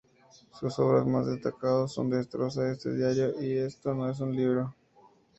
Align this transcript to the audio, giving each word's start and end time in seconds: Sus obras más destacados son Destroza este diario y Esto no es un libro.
Sus 0.59 0.79
obras 0.79 1.05
más 1.05 1.27
destacados 1.27 1.93
son 1.93 2.09
Destroza 2.09 2.71
este 2.71 2.95
diario 2.95 3.39
y 3.39 3.55
Esto 3.59 3.93
no 3.93 4.09
es 4.09 4.19
un 4.19 4.35
libro. 4.35 4.73